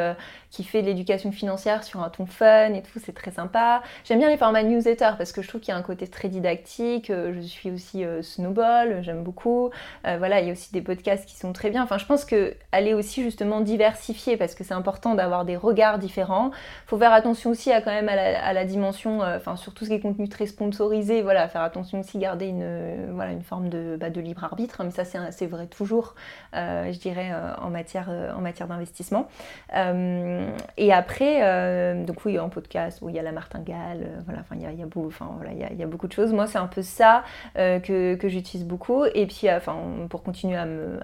[0.51, 3.83] qui fait de l'éducation financière sur un ton fun et tout, c'est très sympa.
[4.05, 6.29] J'aime bien les formats newsletter parce que je trouve qu'il y a un côté très
[6.29, 7.11] didactique.
[7.11, 9.71] Je suis aussi Snowball, j'aime beaucoup.
[10.05, 11.83] voilà, il y a aussi des podcasts qui sont très bien.
[11.83, 15.99] Enfin, je pense que aller aussi justement diversifier parce que c'est important d'avoir des regards
[15.99, 16.51] différents
[16.87, 19.91] faut faire attention aussi à quand même à la, dimension, euh, enfin sur tout ce
[19.91, 23.69] qui est contenu très sponsorisé, voilà, faire attention aussi, garder une, euh, voilà, une forme
[23.69, 26.15] de, bah, de libre arbitre, mais ça c'est vrai toujours,
[26.55, 29.29] euh, je dirais, en matière, en matière d'investissement.
[29.75, 34.67] et après, donc oui, en podcast, où il y a la martingale, voilà, il y
[34.67, 36.33] a, y, a beau, enfin, voilà, il y, a, beaucoup de choses.
[36.33, 37.25] Moi c'est un peu ça
[37.55, 39.05] que, que j'utilise beaucoup.
[39.05, 39.77] Et puis, enfin,
[40.09, 41.01] pour continuer à me,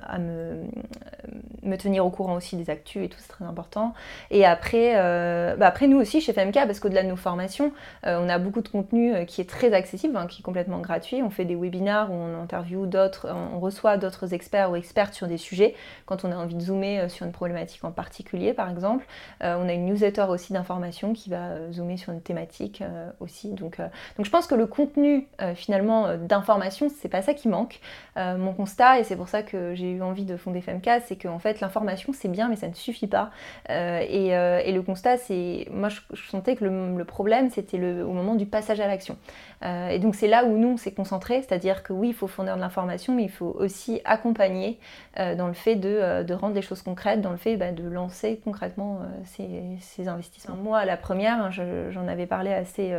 [1.67, 3.95] me tenir au courant aussi des actus et tout, c'est très important.
[4.31, 7.73] Et après, euh, bah après nous aussi chez FMK, parce qu'au-delà de nos formations,
[8.07, 10.79] euh, on a beaucoup de contenu euh, qui est très accessible, hein, qui est complètement
[10.79, 11.23] gratuit.
[11.23, 15.27] On fait des webinars où on interviewe d'autres, on reçoit d'autres experts ou expertes sur
[15.27, 15.75] des sujets
[16.07, 19.07] quand on a envie de zoomer sur une problématique en particulier, par exemple.
[19.41, 22.83] on a une newsletter aussi d'information qui va zoomer sur une thématique
[23.21, 23.53] aussi.
[23.53, 27.81] Donc, donc je pense que le contenu finalement d'information, c'est pas ça qui manque.
[28.17, 31.39] mon constat, et c'est pour ça que j'ai eu envie de fonder FMK, c'est qu'en
[31.39, 33.31] fait l'information c'est bien, mais ça ne suffit pas.
[33.69, 35.67] et, et le constat, c'est.
[35.71, 39.17] Moi, je, sentais que le, problème, c'était au moment du passage à l'action.
[39.65, 42.27] Euh, et donc, c'est là où nous, on s'est concentré, c'est-à-dire que oui, il faut
[42.27, 44.79] fournir de l'information, mais il faut aussi accompagner
[45.19, 47.89] euh, dans le fait euh, de, rendre les choses concrètes, dans le fait bah, de
[47.89, 50.57] lancer concrètement ces, investissements.
[50.57, 52.95] Moi, la première, hein, j'en avais parlé assez,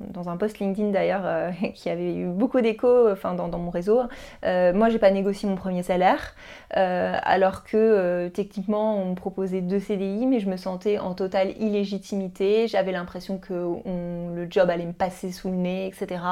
[0.00, 4.02] dans un post LinkedIn d'ailleurs, qui avait eu beaucoup d'écho dans, dans, mon réseau.
[4.42, 6.34] moi, j'ai pas négocié mon premier salaire,
[6.70, 11.52] alors que que techniquement on me proposait deux CDI, mais je me sentais en totale
[11.60, 12.68] illégitimité.
[12.68, 16.22] J'avais l'impression que le job allait me passer sous le nez, etc.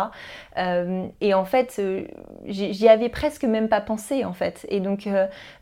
[1.20, 1.80] et en fait,
[2.46, 4.66] j'y avais presque même pas pensé en fait.
[4.68, 5.08] Et donc,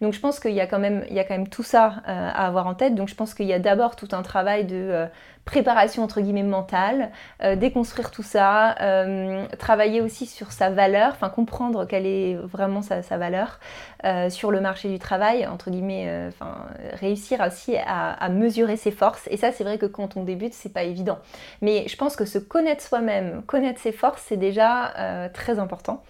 [0.00, 2.94] donc je pense qu'il il y a quand même tout ça à avoir en tête.
[2.94, 5.06] Donc je pense qu'il y a d'abord tout un travail de
[5.48, 7.10] préparation entre guillemets mentale,
[7.42, 12.82] euh, déconstruire tout ça, euh, travailler aussi sur sa valeur, enfin comprendre quelle est vraiment
[12.82, 13.58] sa, valeur
[14.04, 18.90] euh, sur le marché du travail, entre guillemets, enfin réussir aussi à, à, mesurer ses
[18.90, 19.26] forces.
[19.30, 21.18] Et ça, c'est vrai que quand on débute, c'est pas évident.
[21.62, 26.02] Mais je pense que se connaître soi-même, connaître ses forces, c'est déjà très important.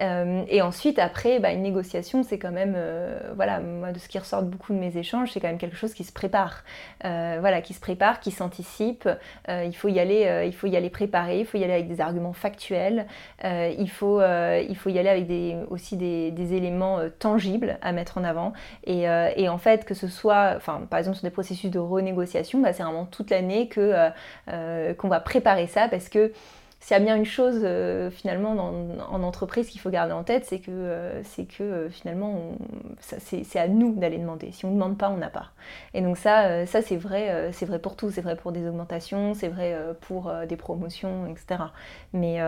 [0.00, 4.08] Euh, et ensuite, après, bah, une négociation, c'est quand même, euh, voilà, moi, de ce
[4.08, 6.62] qui ressort de beaucoup de mes échanges, c'est quand même quelque chose qui se prépare.
[7.04, 9.08] Euh, voilà, qui se prépare, qui s'anticipe.
[9.48, 12.00] il faut y aller, il faut y aller préparé, il faut y aller avec des
[12.00, 13.06] arguments factuels.
[13.44, 18.24] il, faut, il faut y aller avec des, aussi des, éléments tangibles à mettre en
[18.24, 18.52] avant.
[18.84, 19.04] Et,
[19.36, 22.72] et, en fait, que ce soit, enfin, par exemple, sur des processus de renégociation, bah,
[22.72, 24.10] c'est vraiment toute l'année que
[24.94, 26.32] qu'on va préparer ça parce que
[26.80, 30.44] s'il y a bien une chose euh, finalement en entreprise qu'il faut garder en tête,
[30.44, 32.56] c'est que, euh, c'est que euh, finalement
[33.00, 34.52] c'est, à nous d'aller demander.
[34.52, 35.50] Si on ne demande pas, on n'a pas.
[35.92, 38.10] Et donc ça, ça c'est vrai, c'est vrai pour tout.
[38.10, 41.64] C'est vrai pour des augmentations, c'est vrai pour des promotions, etc.
[42.12, 42.38] Mais,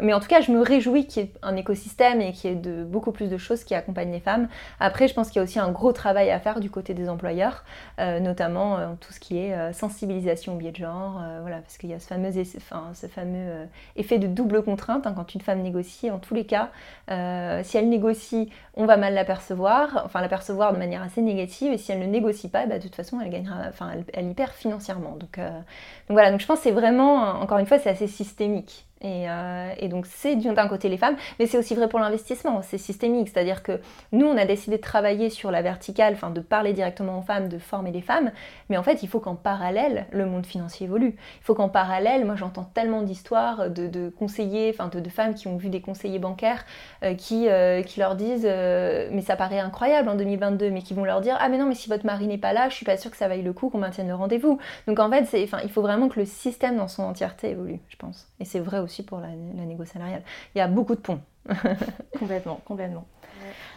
[0.00, 2.52] mais en tout cas, je me réjouis qu'il y ait un écosystème et qu'il y
[2.52, 4.48] ait de, beaucoup plus de choses qui accompagnent les femmes.
[4.80, 7.08] Après, je pense qu'il y a aussi un gros travail à faire du côté des
[7.08, 7.64] employeurs,
[7.98, 11.98] notamment tout ce qui est sensibilisation au biais de genre, voilà, parce qu'il y a
[11.98, 15.06] ce fameux, enfin, ce fameux euh, effet de double contrainte.
[15.06, 16.70] Hein, quand une femme négocie, en tous les cas,
[17.10, 21.78] euh, si elle négocie, on va mal l'apercevoir, enfin l'apercevoir de manière assez négative, et
[21.78, 24.52] si elle ne négocie pas, bah, de toute façon, elle gagnera, enfin, elle, y perd
[24.52, 25.16] financièrement.
[25.16, 28.08] Donc, euh, donc voilà, donc je pense que c'est vraiment, encore une fois, c'est assez
[28.08, 28.86] systémique.
[29.04, 32.78] Euh, et, donc c'est d'un côté les femmes, mais c'est aussi vrai pour l'investissement, c'est
[32.78, 33.80] systémique, c'est-à-dire que
[34.12, 37.48] nous on a décidé de travailler sur la verticale, enfin de parler directement aux femmes,
[37.48, 38.32] de former les femmes,
[38.70, 41.16] mais en fait il faut qu'en parallèle le monde financier évolue.
[41.40, 45.56] Il faut qu'en parallèle, moi j'entends tellement d'histoires de, conseillers, enfin de, femmes qui ont
[45.56, 46.64] vu des conseillers bancaires
[47.02, 51.04] euh, qui, euh, qui leur disent mais ça paraît incroyable en 2022, mais qui vont
[51.04, 52.96] leur dire ah mais non mais si votre mari n'est pas là, je suis pas
[52.96, 54.58] sûre que ça vaille le coup qu'on maintienne le rendez-vous.
[54.88, 58.28] Donc en fait il faut vraiment que le système dans son entièreté évolue, je pense.
[58.40, 60.22] Et c'est vrai aussi pour la, la négo salariale.
[60.54, 61.20] Il y a beaucoup de ponts.
[62.18, 63.06] complètement, complètement.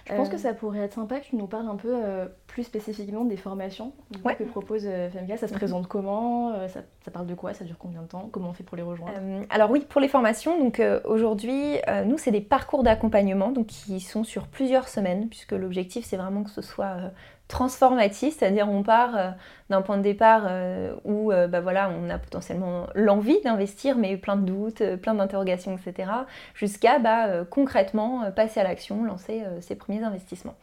[0.09, 2.27] Je pense que euh, ça pourrait être sympa que tu nous parles un peu euh,
[2.47, 5.37] plus spécifiquement des formations que propose euh, FMK.
[5.37, 5.57] Ça se mhm.
[5.57, 8.63] présente comment ça, ça, parle de quoi Ça dure combien de temps Comment on fait
[8.63, 9.17] pour les rejoindre?
[9.49, 14.23] Alors oui, pour les formations, donc aujourd'hui, nous c'est des parcours d'accompagnement donc qui sont
[14.23, 17.11] sur plusieurs semaines puisque l'objectif c'est vraiment que ce soit
[17.47, 19.29] transformatif, c'est-à-dire on part euh,
[19.69, 24.17] d'un point de départ euh, où euh, bah voilà, on a potentiellement l'envie d'investir, mais
[24.17, 26.11] plein de doutes, plein d'interrogations, etc.,
[26.53, 30.55] jusqu'à bah, concrètement passer à l'action, lancer ses premiers investissements.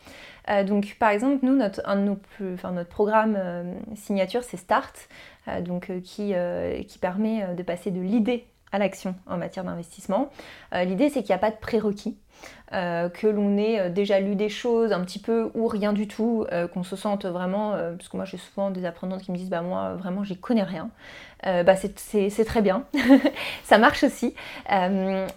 [0.66, 3.38] donc par exemple, nous, notre, un de nos plus, notre programme
[3.94, 5.09] signature, c'est Start,
[5.62, 6.35] donc, qui,
[6.87, 10.31] qui permet de passer de l'idée à l'action en matière d'investissement.
[10.73, 12.18] L'idée, c'est qu'il n'y a pas de prérequis.
[12.73, 16.09] Euh, que l'on ait euh, déjà lu des choses un petit peu ou rien du
[16.09, 19.37] tout, euh, qu'on se sente vraiment, parce que moi j'ai souvent des apprenantes qui me
[19.37, 20.90] disent bah moi vraiment j'y connais rien,
[21.44, 22.85] bah c'est très bien,
[23.64, 24.35] ça marche aussi.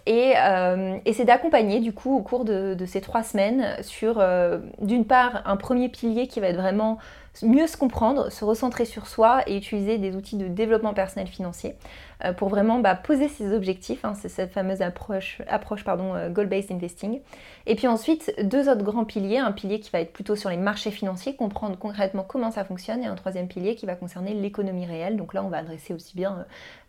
[0.06, 0.34] et,
[1.14, 4.24] c'est d'accompagner du coup au cours de, ces trois semaines sur
[4.80, 6.98] d'une part un premier pilier qui va être vraiment
[7.44, 11.76] mieux se comprendre, se recentrer sur soi et utiliser des outils de développement personnel financier
[12.38, 14.04] pour vraiment bah, poser ses objectifs.
[14.04, 17.20] Hein, c'est cette fameuse approche, approche pardon, goal-based investing
[17.70, 19.40] et puis ensuite, deux autres grands piliers.
[19.40, 23.04] Un pilier qui va être plutôt sur les marchés financiers, comprendre concrètement comment ça fonctionne.
[23.04, 25.18] Et un troisième pilier qui va concerner l'économie réelle.
[25.18, 26.46] Donc là, on va adresser aussi bien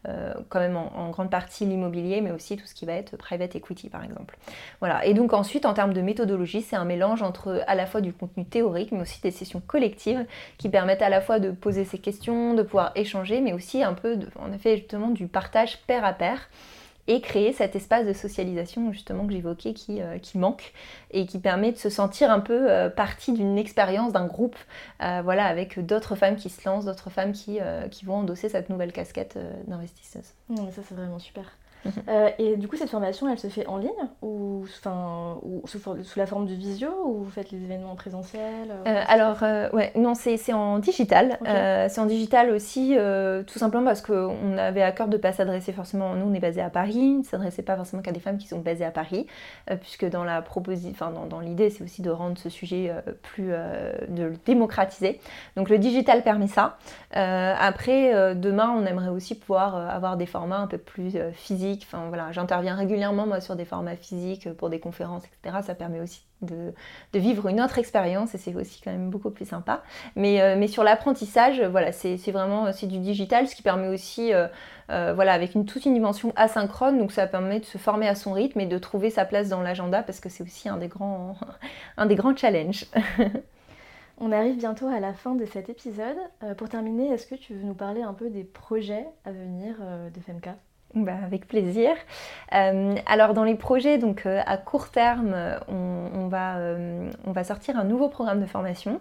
[0.09, 3.55] euh, quand même en, grande partie l'immobilier, mais aussi tout ce qui va être private
[3.57, 4.39] equity par exemple.
[4.81, 5.05] Voilà.
[5.05, 8.13] Et donc ensuite, en termes de méthodologie, c'est un mélange entre à la fois du
[8.13, 10.25] contenu théorique, mais aussi des sessions collectives
[10.57, 13.95] qui permettent à la fois de poser ces questions, de pouvoir échanger, mais aussi un
[13.95, 16.49] peu, en effet, justement, du partage pair à pair
[17.09, 20.73] et créer cet espace de socialisation justement que j'évoquais qui, euh, qui, manque
[21.11, 24.57] et qui permet de se sentir un peu euh, partie d'une expérience, d'un groupe,
[25.03, 27.59] euh, voilà, avec d'autres femmes qui se lancent, d'autres femmes qui,
[27.91, 30.35] qui vont endosser cette nouvelle casquette d'investisseuse.
[30.55, 31.57] ça c'est vraiment super.
[32.09, 33.91] Euh, et du coup, cette formation, elle se fait en ligne
[34.23, 35.81] ou, enfin, ou sous,
[36.17, 40.15] la forme de visio ou vous faites les événements présentiels euh, euh, Alors, ouais, non,
[40.15, 41.39] c'est en digital.
[41.45, 42.97] c'est en digital aussi,
[43.47, 46.15] tout simplement parce qu'on avait à cœur de ne pas s'adresser forcément.
[46.15, 48.61] Nous, on est basé à Paris, ne s'adressait pas forcément qu'à des femmes qui sont
[48.61, 49.27] basées à Paris,
[49.81, 53.49] puisque dans la proposition, enfin, dans, dans l'idée, c'est aussi de rendre ce sujet plus,
[54.09, 55.21] de le démocratiser.
[55.57, 56.79] Donc, le digital permet ça.
[57.13, 62.33] après, demain, on aimerait aussi pouvoir avoir des formats un peu plus physiques Enfin voilà,
[62.33, 65.59] j'interviens régulièrement moi sur des formats physiques pour des conférences, etc.
[65.63, 66.73] Ça permet aussi de,
[67.15, 69.83] vivre une autre expérience et c'est aussi quand même beaucoup plus sympa.
[70.17, 74.47] Mais, euh, sur l'apprentissage, voilà, c'est vraiment aussi du digital, ce qui permet aussi, euh,
[74.91, 78.33] euh, voilà, avec toute une dimension asynchrone, donc ça permet de se former à son
[78.33, 81.37] rythme et de trouver sa place dans l'agenda parce que c'est aussi un des grands,
[81.97, 82.87] un des grands challenges.
[84.21, 86.17] On arrive bientôt à la fin de cet épisode.
[86.57, 89.77] pour terminer, est-ce que tu veux nous parler un peu des projets à venir
[90.13, 90.57] de FEMCA?
[90.95, 91.91] Bah, avec plaisir.
[92.55, 95.35] Euh, alors dans les projets, donc euh, à court terme,
[95.69, 99.01] on, va, euh, on, va, sortir un nouveau programme de formation.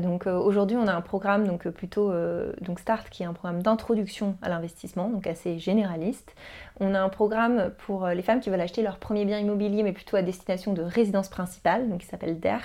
[0.00, 2.12] donc aujourd'hui, on a un programme donc plutôt
[2.60, 6.34] donc Start qui est un programme d'introduction à l'investissement, donc assez généraliste.
[6.80, 9.92] On a un programme pour les femmes qui veulent acheter leur premier bien immobilier, mais
[9.92, 12.58] plutôt à destination de résidence principale, donc qui s'appelle DER.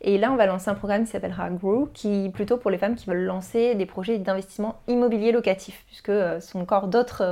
[0.00, 2.78] Et là, on va lancer un programme qui s'appellera Grow, qui est plutôt pour les
[2.78, 7.24] femmes qui veulent lancer des projets d'investissement immobilier locatif, puisque ce sont encore d'autres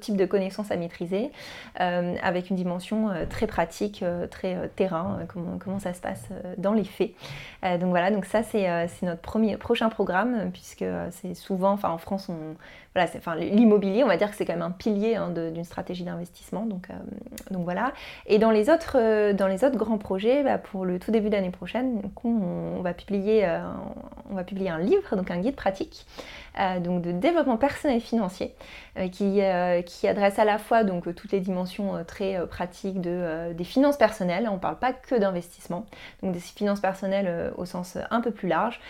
[0.00, 1.30] types de connaissances à maîtriser,
[1.80, 6.72] euh, avec une dimension euh, très pratique, euh, très terrain, comment, ça se passe dans
[6.72, 7.12] les faits.
[7.80, 12.56] donc voilà, donc ça c'est notre prochain programme, puisque c'est souvent, enfin en France, on,
[13.36, 16.66] l'immobilier, on va dire que c'est quand même un pilier hein, d'une stratégie d'investissement.
[16.66, 16.88] Donc,
[17.50, 17.92] donc voilà.
[18.26, 21.50] Et dans les autres, dans les autres grands projets, bah, pour le tout début d'année
[21.50, 23.46] prochaine, on, va publier,
[24.30, 26.06] on va publier un livre, donc un guide pratique
[26.60, 28.54] euh, donc de développement personnel et financier,
[28.96, 33.52] euh, qui, euh, qui, adresse à la fois donc, toutes les dimensions très pratiques de,
[33.54, 35.86] des finances personnelles, on ne parle pas que d'investissement,
[36.22, 38.80] donc des finances personnelles au sens un peu plus large,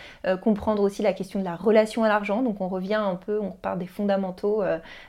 [0.41, 3.49] comprendre aussi la question de la relation à l'argent, donc on revient un peu, on
[3.49, 4.63] repart des fondamentaux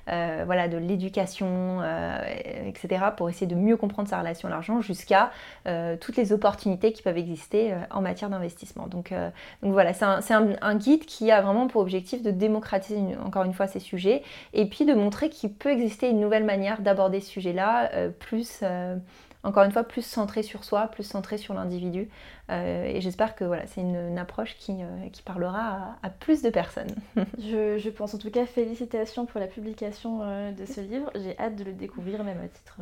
[0.07, 1.46] voilà, de l'éducation,
[2.66, 5.30] etc., pour essayer de mieux comprendre sa relation à l'argent jusqu'à
[6.00, 8.86] toutes les opportunités qui peuvent exister en matière d'investissement.
[8.86, 9.12] Donc,
[9.62, 13.80] voilà, c'est un, guide qui a vraiment pour objectif de démocratiser encore une fois ces
[13.80, 18.10] sujets et puis de montrer qu'il peut exister une nouvelle manière d'aborder ce sujet-là, euh,
[18.10, 18.96] plus, euh,
[19.46, 22.09] encore une fois, plus centré sur soi, plus centré sur l'individu.
[22.50, 24.74] Euh, et j'espère que voilà, c'est une, approche qui,
[25.12, 26.94] qui parlera à, plus de personnes.
[27.38, 30.20] je, je, pense en tout cas félicitations pour la publication
[30.52, 31.11] de ce livre.
[31.14, 32.80] J'ai hâte de le découvrir même à titre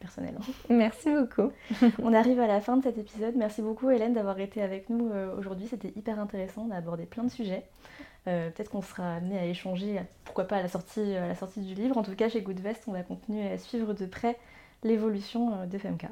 [0.00, 0.34] personnel.
[0.70, 1.52] Merci beaucoup.
[2.02, 3.34] On arrive à la fin de cet épisode.
[3.36, 5.66] Merci beaucoup Hélène d'avoir été avec nous aujourd'hui.
[5.68, 6.66] C'était hyper intéressant.
[6.68, 7.64] On a abordé plein de sujets.
[8.26, 11.60] Euh, peut-être qu'on sera amené à échanger, pourquoi pas à la, sortie, à la sortie
[11.60, 11.96] du livre.
[11.96, 14.38] En tout cas, chez Goodvest, on va continuer à suivre de près
[14.82, 16.06] l'évolution euh, de FMK.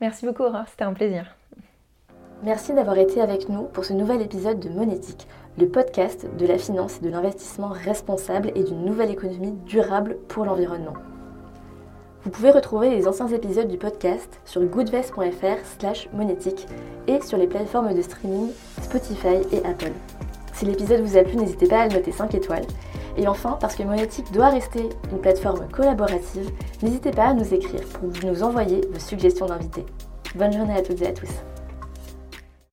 [0.00, 1.36] Merci beaucoup Aurore, c'était un plaisir.
[2.42, 6.56] Merci d'avoir été avec nous pour ce nouvel épisode de Monétique, le podcast de la
[6.56, 10.94] finance et de l'investissement responsable et d'une nouvelle économie durable pour l'environnement.
[12.24, 16.66] Vous pouvez retrouver les anciens épisodes du podcast sur goodvest.fr slash monétique
[17.06, 18.50] et sur les plateformes de streaming
[18.82, 19.92] Spotify et Apple.
[20.52, 22.66] Si l'épisode vous a plu, n'hésitez pas à le noter 5 étoiles.
[23.16, 26.50] Et enfin, parce que Monétique doit rester une plateforme collaborative,
[26.82, 29.86] n'hésitez pas à nous écrire pour nous envoyer vos suggestions d'invités.
[30.34, 31.30] Bonne journée à toutes et à tous.